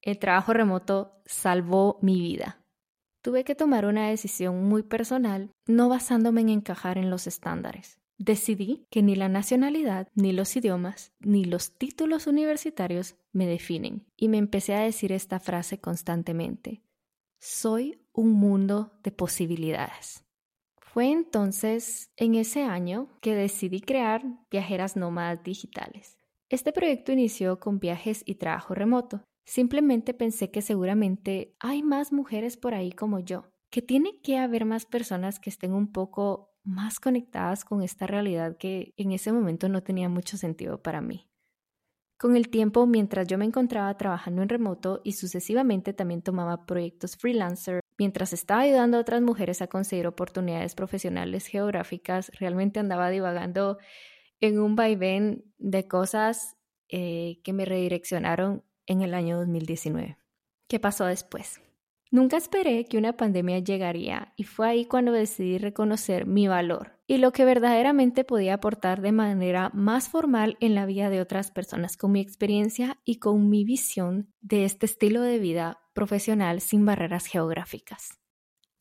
El 0.03 0.19
trabajo 0.19 0.53
remoto 0.53 1.21
salvó 1.25 1.99
mi 2.03 2.21
vida. 2.21 2.63
Tuve 3.23 3.45
que 3.45 3.55
tomar 3.55 3.85
una 3.85 4.09
decisión 4.09 4.65
muy 4.65 4.83
personal, 4.83 5.51
no 5.67 5.89
basándome 5.89 6.41
en 6.41 6.49
encajar 6.49 6.99
en 6.99 7.11
los 7.11 7.27
estándares. 7.27 7.99
Decidí 8.17 8.87
que 8.91 9.03
ni 9.03 9.15
la 9.15 9.29
nacionalidad, 9.29 10.09
ni 10.15 10.33
los 10.33 10.57
idiomas, 10.57 11.13
ni 11.21 11.45
los 11.45 11.79
títulos 11.79 12.27
universitarios 12.27 13.17
me 13.33 13.47
definen 13.47 14.07
y 14.17 14.29
me 14.29 14.39
empecé 14.39 14.75
a 14.75 14.81
decir 14.81 15.13
esta 15.13 15.39
frase 15.39 15.79
constantemente. 15.79 16.83
Soy 17.39 18.01
un 18.19 18.33
mundo 18.33 18.91
de 19.05 19.13
posibilidades. 19.13 20.25
Fue 20.81 21.13
entonces 21.13 22.11
en 22.17 22.35
ese 22.35 22.65
año 22.65 23.17
que 23.21 23.37
decidí 23.37 23.81
crear 23.81 24.25
Viajeras 24.51 24.97
Nómadas 24.97 25.45
Digitales. 25.45 26.19
Este 26.49 26.73
proyecto 26.73 27.13
inició 27.13 27.61
con 27.61 27.79
viajes 27.79 28.25
y 28.27 28.35
trabajo 28.35 28.75
remoto. 28.75 29.23
Simplemente 29.47 30.15
pensé 30.15 30.51
que 30.51 30.63
seguramente 30.63 31.55
hay 31.61 31.85
más 31.85 32.13
mujeres 32.13 32.57
por 32.57 32.75
ahí 32.75 32.91
como 32.91 33.21
yo, 33.21 33.51
que 33.71 33.83
tiene 33.83 34.21
que 34.21 34.37
haber 34.37 34.65
más 34.65 34.85
personas 34.85 35.39
que 35.39 35.51
estén 35.51 35.73
un 35.73 35.93
poco 35.93 36.51
más 36.65 36.99
conectadas 36.99 37.65
con 37.65 37.83
esta 37.83 38.09
realidad 38.09 38.57
que 38.57 38.95
en 38.97 39.13
ese 39.13 39.31
momento 39.31 39.69
no 39.69 39.85
tenía 39.85 40.09
mucho 40.09 40.37
sentido 40.37 40.83
para 40.83 41.01
mí. 41.01 41.29
Con 42.19 42.35
el 42.35 42.49
tiempo, 42.49 42.85
mientras 42.85 43.29
yo 43.29 43.39
me 43.39 43.45
encontraba 43.45 43.97
trabajando 43.97 44.43
en 44.43 44.49
remoto 44.49 45.03
y 45.05 45.13
sucesivamente 45.13 45.93
también 45.93 46.21
tomaba 46.21 46.67
proyectos 46.67 47.17
freelancer, 47.17 47.81
mientras 47.99 48.33
estaba 48.33 48.63
ayudando 48.63 48.97
a 48.97 49.01
otras 49.01 49.21
mujeres 49.21 49.61
a 49.61 49.67
conseguir 49.67 50.07
oportunidades 50.07 50.75
profesionales 50.75 51.47
geográficas, 51.47 52.31
realmente 52.39 52.81
andaba 52.81 53.11
divagando 53.11 53.79
en 54.41 54.61
un 54.61 54.77
vaivén 54.77 55.45
de 55.59 55.89
cosas 55.89 56.57
eh, 56.89 57.41
que 57.43 57.53
me 57.53 57.65
redireccionaron 57.65 58.65
en 58.87 59.03
el 59.03 59.15
año 59.15 59.37
2019. 59.39 60.17
¿Qué 60.69 60.81
pasó 60.81 61.05
después? 61.07 61.61
Nunca 62.11 62.39
esperé 62.39 62.87
que 62.87 62.97
una 62.97 63.19
pandemia 63.19 63.59
llegaría 63.59 64.33
y 64.37 64.45
fue 64.45 64.67
ahí 64.67 64.85
cuando 64.87 65.13
decidí 65.13 65.59
reconocer 65.59 66.25
mi 66.25 66.49
valor 66.49 66.99
y 67.07 67.19
lo 67.19 67.33
que 67.33 67.45
verdaderamente 67.45 68.25
podía 68.25 68.55
aportar 68.55 69.03
de 69.03 69.13
manera 69.13 69.71
más 69.75 70.09
formal 70.09 70.57
en 70.61 70.75
la 70.75 70.87
vida 70.87 71.11
de 71.11 71.21
otras 71.21 71.51
personas 71.51 71.99
con 71.99 72.13
mi 72.13 72.21
experiencia 72.21 72.99
y 73.05 73.17
con 73.17 73.51
mi 73.51 73.65
visión 73.65 74.33
de 74.41 74.65
este 74.65 74.87
estilo 74.87 75.21
de 75.21 75.39
vida 75.39 75.81
profesional 75.99 76.61
sin 76.61 76.87
barreras 76.87 77.27
geográficas. 77.27 78.21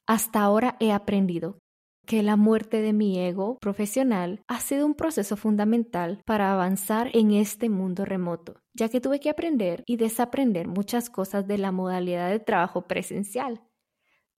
Hasta 0.05 0.41
ahora 0.41 0.77
he 0.79 0.91
aprendido 0.91 1.57
que 2.05 2.21
la 2.21 2.35
muerte 2.35 2.79
de 2.79 2.93
mi 2.93 3.17
ego 3.19 3.57
profesional 3.59 4.43
ha 4.47 4.59
sido 4.59 4.85
un 4.85 4.93
proceso 4.93 5.35
fundamental 5.35 6.21
para 6.27 6.53
avanzar 6.53 7.09
en 7.13 7.31
este 7.31 7.69
mundo 7.69 8.05
remoto, 8.05 8.61
ya 8.75 8.87
que 8.89 9.01
tuve 9.01 9.19
que 9.19 9.31
aprender 9.31 9.83
y 9.87 9.97
desaprender 9.97 10.67
muchas 10.67 11.09
cosas 11.09 11.47
de 11.47 11.57
la 11.57 11.71
modalidad 11.71 12.29
de 12.29 12.39
trabajo 12.39 12.83
presencial. 12.85 13.63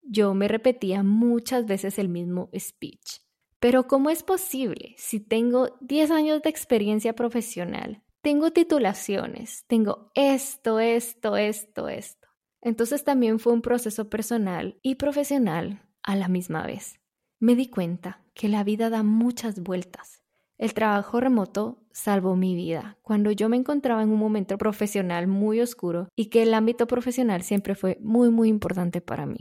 Yo 0.01 0.33
me 0.35 0.47
repetía 0.47 1.03
muchas 1.03 1.67
veces 1.67 1.99
el 1.99 2.09
mismo 2.09 2.49
speech. 2.57 3.23
Pero 3.59 3.89
¿cómo 3.89 4.09
es 4.09 4.23
posible 4.23 4.95
si 4.99 5.19
tengo 5.19 5.77
10 5.81 6.13
años 6.13 6.43
de 6.43 6.51
experiencia 6.51 7.13
profesional? 7.13 8.05
Tengo 8.23 8.53
titulaciones, 8.53 9.65
tengo 9.67 10.13
esto, 10.15 10.79
esto, 10.79 11.37
esto, 11.37 11.89
esto. 11.89 12.28
Entonces 12.61 13.05
también 13.05 13.39
fue 13.39 13.53
un 13.53 13.63
proceso 13.63 14.09
personal 14.09 14.79
y 14.83 14.97
profesional 14.97 15.83
a 16.03 16.17
la 16.17 16.29
misma 16.29 16.67
vez. 16.67 17.01
Me 17.41 17.55
di 17.55 17.69
cuenta 17.69 18.25
que 18.35 18.49
la 18.49 18.65
vida 18.65 18.91
da 18.91 19.03
muchas 19.03 19.61
vueltas. 19.61 20.23
El 20.59 20.75
trabajo 20.75 21.21
remoto 21.21 21.87
salvó 21.93 22.35
mi 22.35 22.57
vida 22.57 22.99
cuando 23.03 23.31
yo 23.31 23.49
me 23.49 23.57
encontraba 23.57 24.03
en 24.03 24.11
un 24.11 24.19
momento 24.19 24.59
profesional 24.59 25.29
muy 25.29 25.61
oscuro 25.61 26.09
y 26.17 26.27
que 26.27 26.43
el 26.43 26.53
ámbito 26.53 26.89
profesional 26.89 27.43
siempre 27.43 27.77
fue 27.77 27.97
muy 28.01 28.31
muy 28.31 28.49
importante 28.49 29.01
para 29.01 29.25
mí. 29.25 29.39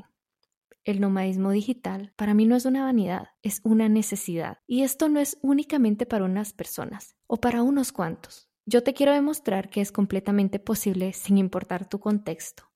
El 0.84 1.02
nomadismo 1.02 1.50
digital 1.52 2.14
para 2.16 2.36
mí 2.36 2.46
no 2.46 2.56
es 2.56 2.66
una 2.66 2.84
vanidad, 2.84 3.30
es 3.42 3.62
una 3.64 3.90
necesidad. 3.90 4.60
Y 4.68 4.84
esto 4.84 5.10
no 5.10 5.20
es 5.20 5.40
únicamente 5.42 6.06
para 6.06 6.24
unas 6.24 6.54
personas 6.54 7.18
o 7.26 7.38
para 7.38 7.64
unos 7.64 7.92
cuantos. 7.92 8.48
Yo 8.66 8.84
te 8.84 8.94
quiero 8.94 9.12
demostrar 9.12 9.70
que 9.70 9.82
es 9.82 9.92
completamente 9.92 10.60
posible 10.60 11.14
sin 11.14 11.38
importar 11.40 11.90
tu 11.90 12.00
contexto. 12.00 12.67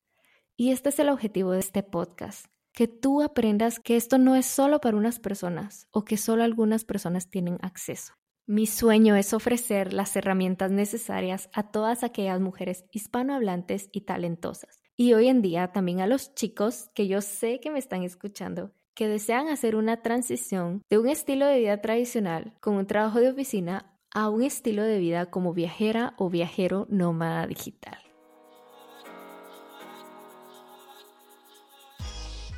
Y 0.61 0.69
este 0.69 0.89
es 0.89 0.99
el 0.99 1.09
objetivo 1.09 1.53
de 1.53 1.59
este 1.59 1.81
podcast, 1.81 2.45
que 2.71 2.87
tú 2.87 3.23
aprendas 3.23 3.79
que 3.79 3.95
esto 3.95 4.19
no 4.19 4.35
es 4.35 4.45
solo 4.45 4.79
para 4.79 4.95
unas 4.95 5.17
personas 5.17 5.87
o 5.89 6.05
que 6.05 6.17
solo 6.17 6.43
algunas 6.43 6.85
personas 6.85 7.31
tienen 7.31 7.57
acceso. 7.63 8.13
Mi 8.45 8.67
sueño 8.67 9.15
es 9.15 9.33
ofrecer 9.33 9.91
las 9.91 10.15
herramientas 10.15 10.69
necesarias 10.69 11.49
a 11.51 11.71
todas 11.71 12.03
aquellas 12.03 12.39
mujeres 12.39 12.85
hispanohablantes 12.91 13.89
y 13.91 14.01
talentosas. 14.01 14.83
Y 14.95 15.15
hoy 15.15 15.29
en 15.29 15.41
día 15.41 15.71
también 15.71 15.99
a 15.99 16.05
los 16.05 16.35
chicos 16.35 16.91
que 16.93 17.07
yo 17.07 17.21
sé 17.21 17.59
que 17.59 17.71
me 17.71 17.79
están 17.79 18.03
escuchando, 18.03 18.71
que 18.93 19.07
desean 19.07 19.47
hacer 19.47 19.75
una 19.75 20.03
transición 20.03 20.83
de 20.91 20.99
un 20.99 21.09
estilo 21.09 21.47
de 21.47 21.57
vida 21.57 21.81
tradicional 21.81 22.53
con 22.61 22.75
un 22.75 22.85
trabajo 22.85 23.19
de 23.19 23.31
oficina 23.31 23.97
a 24.13 24.29
un 24.29 24.43
estilo 24.43 24.83
de 24.83 24.99
vida 24.99 25.31
como 25.31 25.55
viajera 25.55 26.13
o 26.19 26.29
viajero 26.29 26.85
nómada 26.87 27.47
digital. 27.47 28.10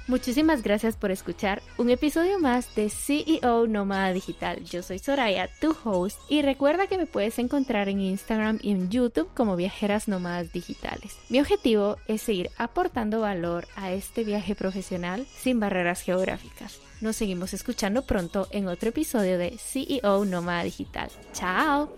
Muchísimas 0.05 0.63
gracias 0.63 0.98
por 0.98 1.12
escuchar 1.12 1.62
un 1.77 1.89
episodio 1.89 2.38
más 2.38 2.75
de 2.75 2.89
CEO 2.89 3.67
Nómada 3.67 4.12
Digital. 4.12 4.62
Yo 4.65 4.83
soy 4.83 5.00
Soraya, 5.00 5.50
tu 5.62 5.75
host, 5.83 6.19
y 6.27 6.41
recuerda 6.41 6.88
que 6.88 6.98
me 6.98 7.05
puedes 7.05 7.39
encontrar 7.39 7.88
en 7.88 8.01
Instagram 8.01 8.60
y 8.62 8.72
en 8.72 8.89
YouTube 8.89 9.29
como 9.33 9.55
Viajeras 9.55 10.10
Nómadas 10.10 10.51
Digitales. 10.51 11.17
Mi 11.29 11.39
objetivo 11.39 11.95
es 12.07 12.22
seguir 12.22 12.50
aportando 12.57 13.22
valor 13.22 13.65
a 13.77 13.93
este 13.93 14.25
viaje 14.25 14.55
profesional 14.55 15.25
sin 15.38 15.62
barreras 15.62 16.01
geográficas. 16.01 16.79
Nos 17.00 17.15
seguimos 17.15 17.53
escuchando 17.53 18.01
pronto 18.01 18.48
en 18.51 18.67
otro 18.67 18.89
episodio 18.89 19.38
de 19.38 19.57
CEO 19.57 20.25
Nómada 20.25 20.63
Digital. 20.63 21.10
¡Chao! 21.31 21.89